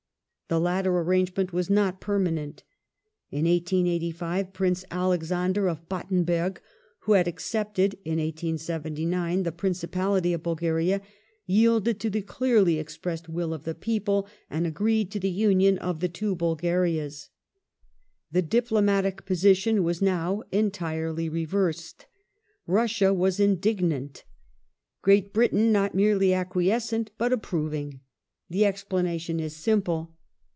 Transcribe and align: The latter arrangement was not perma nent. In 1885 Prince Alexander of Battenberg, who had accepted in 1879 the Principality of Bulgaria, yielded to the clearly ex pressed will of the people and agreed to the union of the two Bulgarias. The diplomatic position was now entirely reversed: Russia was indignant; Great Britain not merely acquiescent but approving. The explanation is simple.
The 0.49 0.59
latter 0.59 0.91
arrangement 0.99 1.53
was 1.53 1.69
not 1.69 2.01
perma 2.01 2.27
nent. 2.27 2.63
In 3.31 3.45
1885 3.45 4.51
Prince 4.51 4.83
Alexander 4.91 5.69
of 5.69 5.87
Battenberg, 5.87 6.59
who 7.03 7.13
had 7.13 7.25
accepted 7.25 7.93
in 8.03 8.19
1879 8.19 9.43
the 9.43 9.53
Principality 9.53 10.33
of 10.33 10.43
Bulgaria, 10.43 10.99
yielded 11.45 12.01
to 12.01 12.09
the 12.09 12.21
clearly 12.21 12.79
ex 12.79 12.97
pressed 12.97 13.29
will 13.29 13.53
of 13.53 13.63
the 13.63 13.73
people 13.73 14.27
and 14.49 14.67
agreed 14.67 15.09
to 15.11 15.21
the 15.21 15.29
union 15.29 15.77
of 15.77 16.01
the 16.01 16.09
two 16.09 16.35
Bulgarias. 16.35 17.29
The 18.33 18.41
diplomatic 18.41 19.25
position 19.25 19.85
was 19.85 20.01
now 20.01 20.43
entirely 20.51 21.29
reversed: 21.29 22.07
Russia 22.67 23.13
was 23.13 23.39
indignant; 23.39 24.25
Great 25.01 25.31
Britain 25.31 25.71
not 25.71 25.95
merely 25.95 26.33
acquiescent 26.33 27.09
but 27.17 27.31
approving. 27.31 28.01
The 28.49 28.65
explanation 28.65 29.39
is 29.39 29.55
simple. 29.55 30.17